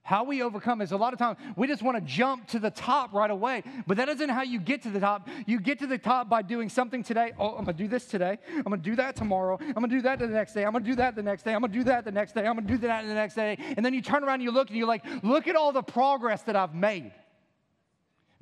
[0.00, 2.70] how we overcome is a lot of times we just want to jump to the
[2.70, 5.28] top right away, but that isn't how you get to the top.
[5.44, 7.34] You get to the top by doing something today.
[7.38, 8.38] Oh, I'm going to do this today.
[8.48, 9.58] I'm going to do that tomorrow.
[9.60, 10.64] I'm going to do that the next day.
[10.64, 11.52] I'm going to do that the next day.
[11.52, 12.46] I'm going to do that the next day.
[12.46, 13.58] I'm going to do that the next day.
[13.76, 15.82] And then you turn around and you look and you're like, look at all the
[15.82, 17.12] progress that I've made.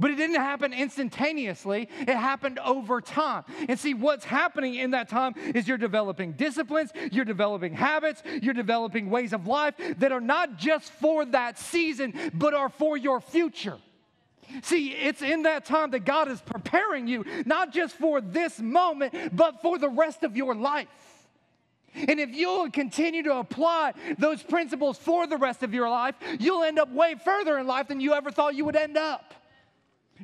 [0.00, 3.44] But it didn't happen instantaneously, it happened over time.
[3.68, 8.54] And see, what's happening in that time is you're developing disciplines, you're developing habits, you're
[8.54, 13.20] developing ways of life that are not just for that season, but are for your
[13.20, 13.78] future.
[14.62, 19.36] See, it's in that time that God is preparing you, not just for this moment,
[19.36, 20.86] but for the rest of your life.
[21.94, 26.62] And if you'll continue to apply those principles for the rest of your life, you'll
[26.62, 29.34] end up way further in life than you ever thought you would end up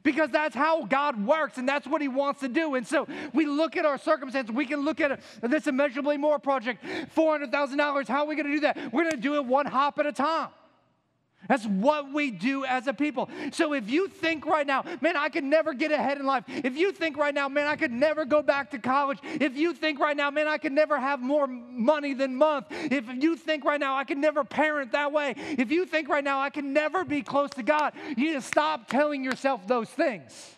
[0.02, 2.74] because that's how God works and that's what He wants to do.
[2.74, 4.50] And so we look at our circumstance.
[4.50, 6.84] We can look at this immeasurably more project,
[7.16, 8.08] $400,000.
[8.08, 8.92] How are we going to do that?
[8.92, 10.48] We're going to do it one hop at a time.
[11.48, 13.28] That's what we do as a people.
[13.52, 16.44] So if you think right now, man, I could never get ahead in life.
[16.48, 19.18] If you think right now, man, I could never go back to college.
[19.22, 22.66] If you think right now, man, I could never have more money than month.
[22.70, 25.34] If you think right now, I could never parent that way.
[25.36, 28.42] If you think right now, I can never be close to God, you need to
[28.42, 30.56] stop telling yourself those things.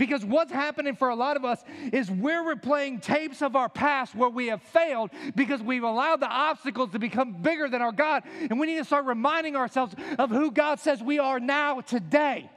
[0.00, 4.14] Because what's happening for a lot of us is we're replaying tapes of our past
[4.14, 8.22] where we have failed because we've allowed the obstacles to become bigger than our God.
[8.48, 12.48] And we need to start reminding ourselves of who God says we are now, today.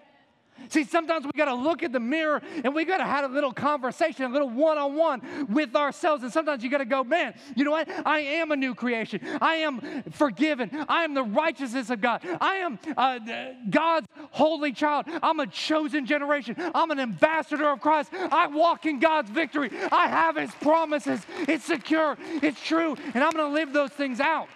[0.70, 3.34] See, sometimes we got to look at the mirror and we got to have a
[3.34, 6.24] little conversation, a little one on one with ourselves.
[6.24, 7.90] And sometimes you got to go, man, you know what?
[8.06, 9.22] I am a new creation.
[9.42, 10.86] I am forgiven.
[10.88, 12.22] I am the righteousness of God.
[12.42, 13.20] I am uh,
[13.70, 15.06] God's holy child.
[15.22, 16.56] I'm a chosen generation.
[16.74, 18.12] I'm an ambassador of Christ.
[18.14, 19.72] I walk in God's victory.
[19.92, 21.22] I have His promises.
[21.48, 24.50] It's secure, it's true, and I'm going to live those things out.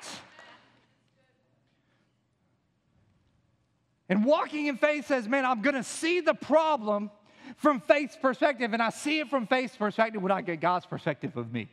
[4.10, 7.12] And walking in faith says, man, I'm going to see the problem
[7.58, 11.36] from faith's perspective, and I see it from faith's perspective when I get God's perspective
[11.38, 11.70] of me.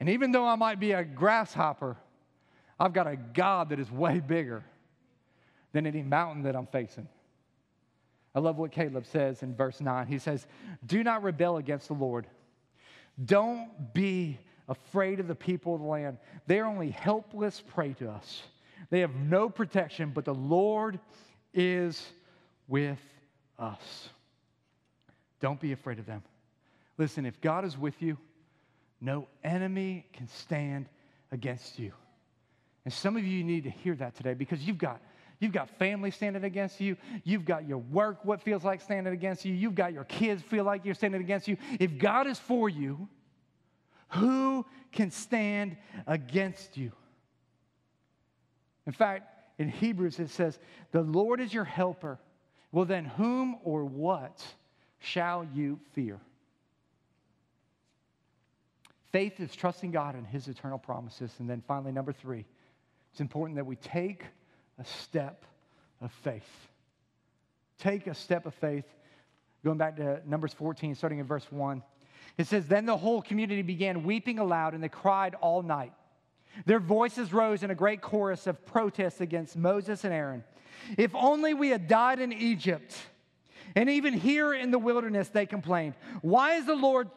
[0.00, 1.96] And even though I might be a grasshopper,
[2.78, 4.64] I've got a God that is way bigger
[5.72, 7.06] than any mountain that I'm facing.
[8.34, 10.06] I love what Caleb says in verse 9.
[10.06, 10.46] He says,
[10.84, 12.26] Do not rebel against the Lord.
[13.22, 14.38] Don't be
[14.72, 16.18] afraid of the people of the land.
[16.46, 18.42] They are only helpless prey to us.
[18.90, 20.98] They have no protection, but the Lord
[21.54, 22.04] is
[22.68, 22.98] with
[23.58, 24.08] us.
[25.40, 26.22] Don't be afraid of them.
[26.98, 28.18] Listen, if God is with you,
[29.00, 30.88] no enemy can stand
[31.30, 31.92] against you.
[32.84, 35.00] And some of you need to hear that today because you've got
[35.42, 36.96] You've got family standing against you.
[37.24, 39.52] You've got your work, what feels like standing against you.
[39.52, 41.56] You've got your kids feel like you're standing against you.
[41.80, 43.08] If God is for you,
[44.14, 46.92] who can stand against you?
[48.86, 50.58] In fact, in Hebrews it says,
[50.90, 52.18] The Lord is your helper.
[52.72, 54.42] Well, then, whom or what
[54.98, 56.20] shall you fear?
[59.12, 61.32] Faith is trusting God and His eternal promises.
[61.38, 62.46] And then finally, number three,
[63.12, 64.24] it's important that we take
[64.78, 65.44] a step
[66.00, 66.68] of faith.
[67.78, 68.86] Take a step of faith.
[69.64, 71.82] Going back to Numbers 14, starting in verse 1.
[72.38, 75.92] It says, Then the whole community began weeping aloud, and they cried all night.
[76.66, 80.44] Their voices rose in a great chorus of protest against Moses and Aaron.
[80.98, 82.94] If only we had died in Egypt
[83.74, 85.94] And even here in the wilderness, they complained.
[86.20, 87.08] Why is the Lord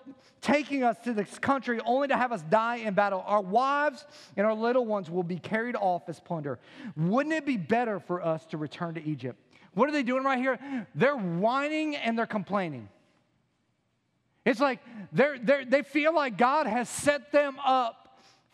[0.42, 3.24] taking us to this country only to have us die in battle?
[3.26, 4.06] Our wives
[4.38, 6.60] and our little ones will be carried off as plunder.
[6.96, 9.40] Wouldn't it be better for us to return to Egypt?
[9.74, 10.88] What are they doing right here?
[10.96, 12.88] They're whining and they're complaining.
[14.46, 14.80] It's like
[15.12, 18.06] they're, they're, they feel like God has set them up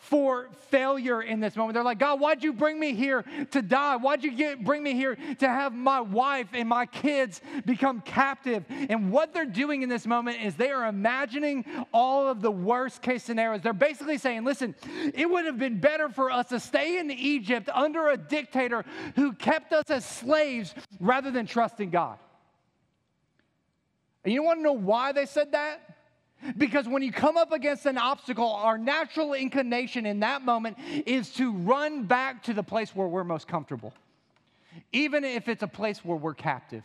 [0.01, 1.75] for failure in this moment.
[1.75, 3.97] They're like, God, why'd you bring me here to die?
[3.97, 8.65] Why'd you get, bring me here to have my wife and my kids become captive?
[8.69, 13.03] And what they're doing in this moment is they are imagining all of the worst
[13.03, 13.61] case scenarios.
[13.61, 14.73] They're basically saying, listen,
[15.13, 18.83] it would have been better for us to stay in Egypt under a dictator
[19.15, 22.17] who kept us as slaves rather than trusting God.
[24.23, 25.81] And you want to know why they said that?
[26.57, 31.29] Because when you come up against an obstacle, our natural inclination in that moment is
[31.33, 33.93] to run back to the place where we're most comfortable,
[34.91, 36.83] even if it's a place where we're captive.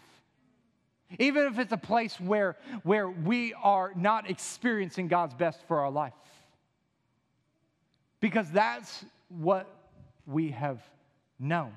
[1.18, 5.90] Even if it's a place where, where we are not experiencing God's best for our
[5.90, 6.12] life.
[8.20, 9.68] Because that's what
[10.26, 10.80] we have
[11.38, 11.72] known.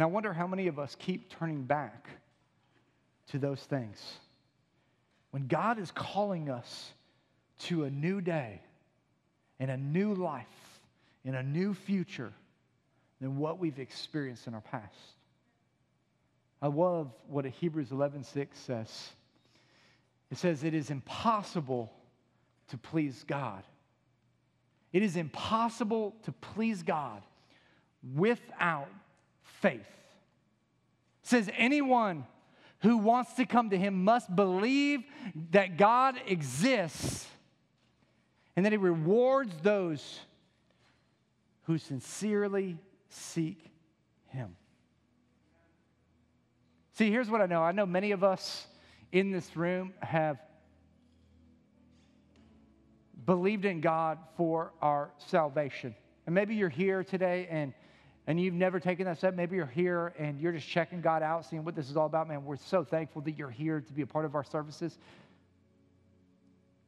[0.00, 2.08] And I wonder how many of us keep turning back
[3.32, 4.02] to those things.
[5.30, 6.94] When God is calling us
[7.64, 8.62] to a new day
[9.58, 10.46] and a new life
[11.26, 12.32] and a new future
[13.20, 14.96] than what we've experienced in our past.
[16.62, 19.12] I love what Hebrews 11:6 says.
[20.30, 21.92] It says it is impossible
[22.68, 23.64] to please God.
[24.94, 27.22] It is impossible to please God
[28.14, 28.88] without
[29.60, 29.80] faith.
[29.80, 32.26] It says, anyone
[32.80, 35.00] who wants to come to him must believe
[35.50, 37.26] that God exists
[38.56, 40.20] and that he rewards those
[41.64, 43.70] who sincerely seek
[44.28, 44.56] him.
[46.94, 48.66] See, here's what I know I know many of us
[49.12, 50.38] in this room have
[53.24, 55.94] believed in God for our salvation.
[56.26, 57.72] And maybe you're here today and
[58.30, 61.44] and you've never taken that step, maybe you're here and you're just checking God out,
[61.44, 64.02] seeing what this is all about, man, we're so thankful that you're here to be
[64.02, 64.96] a part of our services.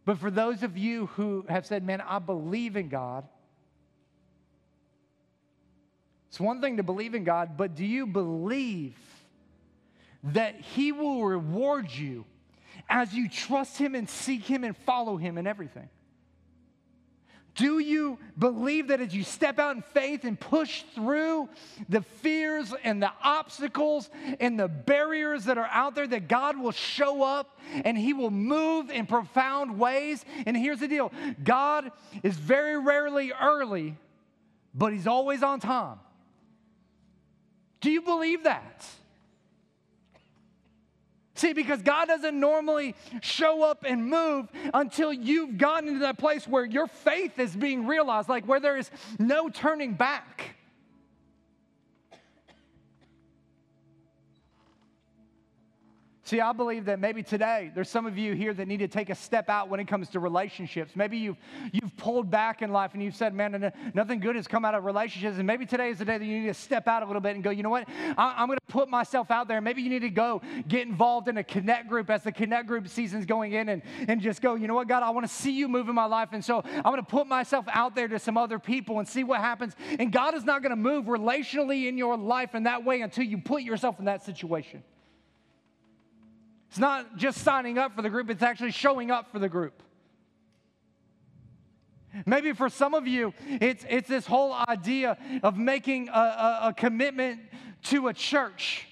[0.05, 3.25] But for those of you who have said, man, I believe in God,
[6.29, 8.97] it's one thing to believe in God, but do you believe
[10.23, 12.25] that He will reward you
[12.89, 15.89] as you trust Him and seek Him and follow Him in everything?
[17.55, 21.51] Do you believe that as you step out in faith and push through
[21.89, 24.09] the fears and the obstacles
[24.41, 28.31] and the barriers that are out there, that God will show up and He will
[28.31, 30.25] move in profound ways?
[30.47, 31.13] And here's the deal
[31.45, 31.91] God
[32.23, 33.97] is very rarely early,
[34.75, 35.99] but He's always on time.
[37.83, 38.87] Do you believe that?
[41.43, 46.47] See, because God doesn't normally show up and move until you've gotten into that place
[46.47, 50.55] where your faith is being realized, like where there is no turning back.
[56.33, 59.11] See, I believe that maybe today there's some of you here that need to take
[59.11, 60.97] a step out when it comes to relationships.
[60.97, 61.37] Maybe you've,
[61.73, 64.87] you've pulled back in life and you've said, man, nothing good has come out of
[64.87, 65.37] relationships.
[65.37, 67.35] And maybe today is the day that you need to step out a little bit
[67.35, 67.87] and go, you know what?
[68.17, 69.61] I, am going to put myself out there.
[69.61, 72.89] Maybe you need to go get involved in a connect group as the connect group
[72.89, 75.53] season's going in and, and just go, you know what, God, I want to see
[75.53, 76.31] you move in my life.
[76.33, 79.23] And so I'm going to put myself out there to some other people and see
[79.23, 79.75] what happens.
[79.99, 83.25] And God is not going to move relationally in your life in that way until
[83.25, 84.83] you put yourself in that situation.
[86.73, 89.83] It's not just signing up for the group, it's actually showing up for the group.
[92.25, 96.75] Maybe for some of you, it's, it's this whole idea of making a, a, a
[96.75, 97.41] commitment
[97.91, 98.87] to a church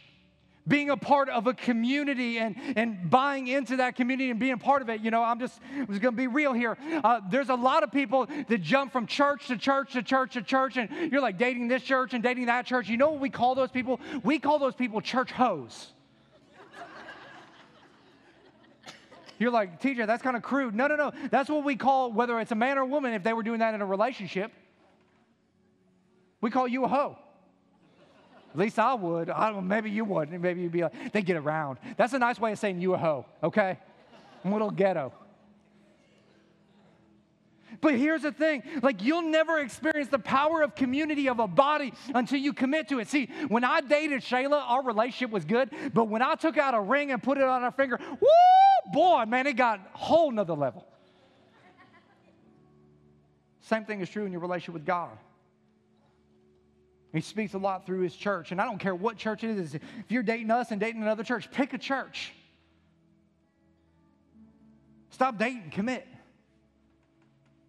[0.68, 4.82] being a part of a community and, and buying into that community and being part
[4.82, 5.00] of it.
[5.00, 6.76] You know, I'm just, just going to be real here.
[7.02, 10.42] Uh, there's a lot of people that jump from church to church to church to
[10.42, 12.90] church, and you're like dating this church and dating that church.
[12.90, 14.00] You know what we call those people?
[14.22, 15.94] We call those people church hoes.
[19.40, 20.74] You're like, TJ, that's kind of crude.
[20.74, 21.12] No, no, no.
[21.30, 23.60] That's what we call, whether it's a man or a woman, if they were doing
[23.60, 24.52] that in a relationship,
[26.42, 27.16] we call you a hoe.
[28.52, 29.30] At least I would.
[29.30, 30.38] I don't maybe you wouldn't.
[30.42, 31.78] Maybe you'd be like, they get around.
[31.96, 33.78] That's a nice way of saying you a hoe, okay?
[34.44, 35.10] I'm a little ghetto.
[37.80, 41.92] But here's the thing like, you'll never experience the power of community of a body
[42.14, 43.08] until you commit to it.
[43.08, 45.70] See, when I dated Shayla, our relationship was good.
[45.94, 49.24] But when I took out a ring and put it on her finger, woo, boy,
[49.26, 50.86] man, it got a whole nother level.
[53.60, 55.16] Same thing is true in your relationship with God.
[57.12, 58.52] He speaks a lot through his church.
[58.52, 59.74] And I don't care what church it is.
[59.74, 62.32] If you're dating us and dating another church, pick a church.
[65.10, 66.06] Stop dating, commit.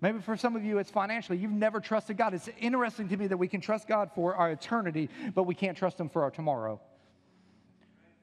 [0.01, 1.37] Maybe for some of you, it's financially.
[1.37, 2.33] You've never trusted God.
[2.33, 5.77] It's interesting to me that we can trust God for our eternity, but we can't
[5.77, 6.81] trust Him for our tomorrow.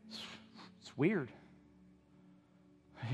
[0.08, 0.18] It's,
[0.82, 1.30] it's weird.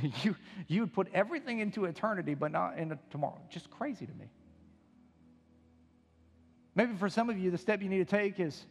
[0.23, 0.35] you,
[0.67, 3.41] you would put everything into eternity, but not into tomorrow.
[3.51, 4.31] Just crazy to me.
[6.75, 8.65] Maybe for some of you, the step you need to take is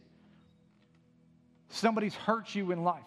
[1.68, 3.02] somebody's hurt you in life.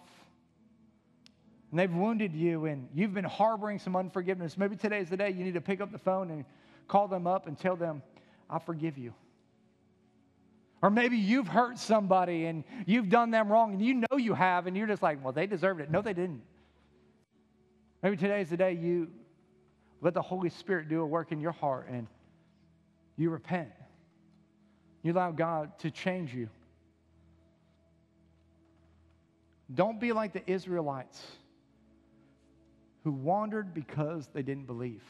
[1.70, 4.56] And they've wounded you, and you've been harboring some unforgiveness.
[4.56, 6.46] Maybe today is the day you need to pick up the phone and
[6.88, 8.02] call them up and tell them,
[8.50, 9.14] I forgive you.
[10.80, 14.66] Or maybe you've hurt somebody and you've done them wrong and you know you have,
[14.66, 15.90] and you're just like, well, they deserved it.
[15.90, 16.42] No, they didn't.
[18.02, 19.08] Maybe today is the day you
[20.00, 22.06] let the Holy Spirit do a work in your heart and
[23.16, 23.70] you repent.
[25.02, 26.48] You allow God to change you.
[29.74, 31.20] Don't be like the Israelites
[33.04, 35.02] who wandered because they didn't believe.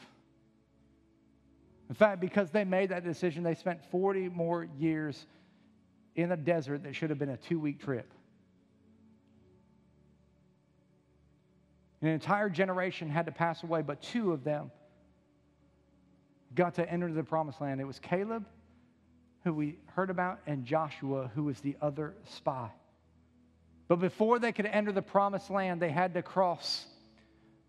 [1.89, 5.25] In fact, because they made that decision, they spent 40 more years
[6.15, 8.11] in a desert that should have been a two week trip.
[12.01, 14.71] An entire generation had to pass away, but two of them
[16.55, 17.81] got to enter the promised land.
[17.81, 18.45] It was Caleb
[19.43, 22.69] who we heard about, and Joshua, who was the other spy.
[23.87, 26.85] But before they could enter the promised land, they had to cross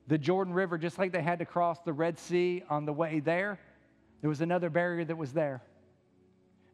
[0.07, 3.21] the Jordan River, just like they had to cross the Red Sea on the way
[3.21, 3.59] there.
[4.21, 5.63] There was another barrier that was there.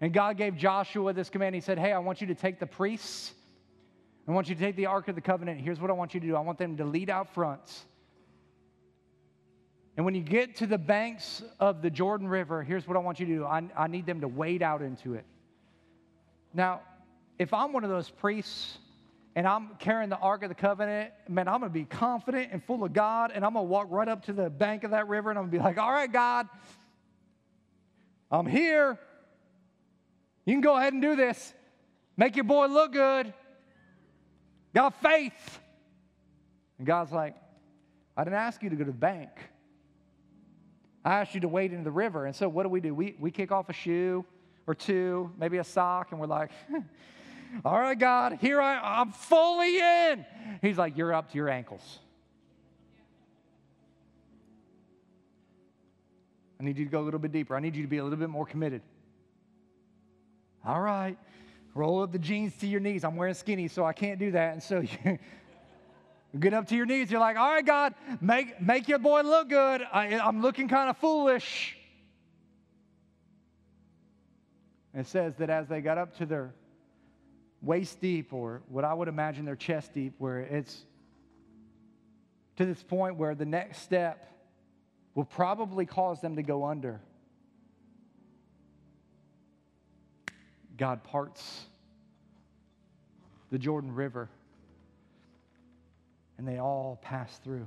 [0.00, 1.54] And God gave Joshua this command.
[1.54, 3.32] He said, Hey, I want you to take the priests.
[4.28, 5.60] I want you to take the Ark of the Covenant.
[5.60, 7.84] Here's what I want you to do I want them to lead out front.
[9.96, 13.18] And when you get to the banks of the Jordan River, here's what I want
[13.18, 15.24] you to do I, I need them to wade out into it.
[16.52, 16.80] Now,
[17.38, 18.78] if I'm one of those priests
[19.34, 22.64] and I'm carrying the Ark of the Covenant, man, I'm going to be confident and
[22.64, 25.08] full of God, and I'm going to walk right up to the bank of that
[25.08, 26.48] river and I'm going to be like, all right, God,
[28.30, 28.98] I'm here.
[30.44, 31.54] You can go ahead and do this.
[32.16, 33.32] Make your boy look good.
[34.74, 35.60] Got faith.
[36.78, 37.34] And God's like,
[38.16, 39.30] I didn't ask you to go to the bank.
[41.04, 42.26] I asked you to wade into the river.
[42.26, 42.94] And so what do we do?
[42.94, 44.24] We, we kick off a shoe
[44.66, 46.50] or two, maybe a sock, and we're like,
[47.64, 50.26] all right, God, here I I'm fully in.
[50.62, 52.00] He's like, you're up to your ankles.
[56.60, 57.54] I need you to go a little bit deeper.
[57.54, 58.82] I need you to be a little bit more committed.
[60.64, 61.16] All right,
[61.74, 63.04] roll up the jeans to your knees.
[63.04, 64.52] I'm wearing skinny, so I can't do that.
[64.54, 65.18] And so you,
[66.38, 67.10] Get up to your knees.
[67.10, 69.82] You're like, all right, God, make, make your boy look good.
[69.92, 71.76] I, I'm looking kind of foolish.
[74.92, 76.54] it says that as they got up to their
[77.60, 80.84] waist deep, or what I would imagine their chest deep, where it's
[82.56, 84.26] to this point where the next step
[85.16, 87.00] will probably cause them to go under.
[90.76, 91.64] God parts
[93.50, 94.28] the Jordan River
[96.36, 97.66] and they all pass through.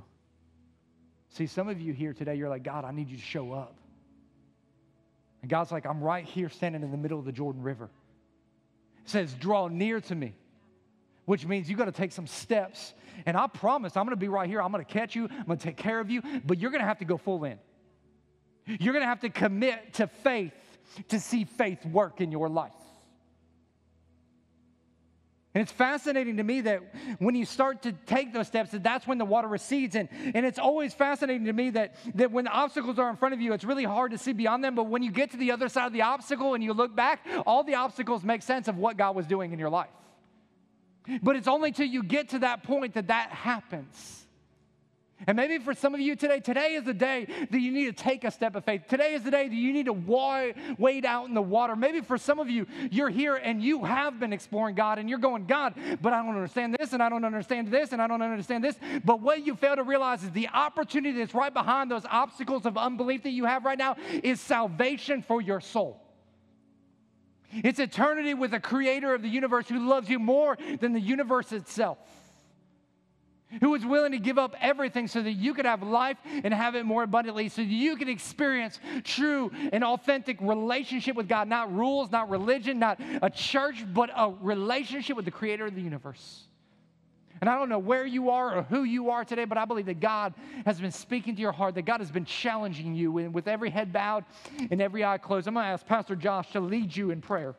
[1.30, 3.74] See, some of you here today, you're like, God, I need you to show up.
[5.42, 7.90] And God's like, I'm right here standing in the middle of the Jordan River.
[9.04, 10.34] It says, draw near to me,
[11.30, 12.92] which means you got to take some steps.
[13.24, 14.60] And I promise I'm going to be right here.
[14.60, 15.28] I'm going to catch you.
[15.30, 17.44] I'm going to take care of you, but you're going to have to go full
[17.44, 17.56] in.
[18.66, 20.52] You're going to have to commit to faith
[21.10, 22.72] to see faith work in your life.
[25.54, 26.82] And it's fascinating to me that
[27.20, 29.94] when you start to take those steps, that that's when the water recedes.
[29.94, 33.34] And, and it's always fascinating to me that, that when the obstacles are in front
[33.34, 34.74] of you, it's really hard to see beyond them.
[34.74, 37.24] But when you get to the other side of the obstacle and you look back,
[37.46, 39.90] all the obstacles make sense of what God was doing in your life.
[41.22, 44.16] But it's only till you get to that point that that happens.
[45.26, 47.92] And maybe for some of you today, today is the day that you need to
[47.92, 48.84] take a step of faith.
[48.88, 49.92] Today is the day that you need to
[50.78, 51.76] wade out in the water.
[51.76, 55.18] Maybe for some of you, you're here and you have been exploring God and you're
[55.18, 58.22] going, God, but I don't understand this and I don't understand this and I don't
[58.22, 58.76] understand this.
[59.04, 62.78] But what you fail to realize is the opportunity that's right behind those obstacles of
[62.78, 66.00] unbelief that you have right now is salvation for your soul.
[67.52, 71.52] It's eternity with the creator of the universe who loves you more than the universe
[71.52, 71.98] itself
[73.60, 76.74] who is willing to give up everything so that you could have life and have
[76.74, 81.74] it more abundantly, so that you could experience true and authentic relationship with God, not
[81.74, 86.44] rules, not religion, not a church, but a relationship with the creator of the universe.
[87.40, 89.86] And I don't know where you are or who you are today, but I believe
[89.86, 90.34] that God
[90.66, 93.10] has been speaking to your heart, that God has been challenging you.
[93.10, 94.24] With every head bowed
[94.70, 97.54] and every eye closed, I'm going to ask Pastor Josh to lead you in prayer.